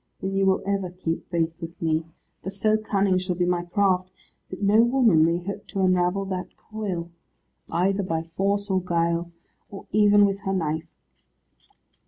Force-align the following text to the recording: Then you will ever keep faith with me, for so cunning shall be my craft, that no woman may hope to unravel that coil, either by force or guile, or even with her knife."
Then 0.19 0.33
you 0.33 0.47
will 0.47 0.63
ever 0.65 0.89
keep 0.89 1.29
faith 1.29 1.53
with 1.61 1.79
me, 1.79 2.07
for 2.41 2.49
so 2.49 2.75
cunning 2.75 3.19
shall 3.19 3.35
be 3.35 3.45
my 3.45 3.61
craft, 3.65 4.09
that 4.49 4.59
no 4.63 4.81
woman 4.81 5.23
may 5.23 5.37
hope 5.37 5.67
to 5.67 5.81
unravel 5.81 6.25
that 6.25 6.57
coil, 6.57 7.11
either 7.69 8.01
by 8.01 8.23
force 8.23 8.71
or 8.71 8.81
guile, 8.81 9.31
or 9.69 9.85
even 9.91 10.25
with 10.25 10.39
her 10.39 10.53
knife." 10.53 10.87